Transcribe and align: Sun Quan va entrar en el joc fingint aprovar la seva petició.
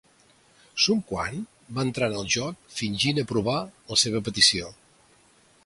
Sun 0.85 1.01
Quan 1.11 1.43
va 1.75 1.85
entrar 1.87 2.09
en 2.13 2.17
el 2.21 2.31
joc 2.37 2.73
fingint 2.79 3.21
aprovar 3.25 3.59
la 3.93 3.99
seva 4.05 4.23
petició. 4.31 4.73